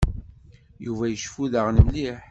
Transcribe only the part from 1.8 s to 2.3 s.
mliḥ.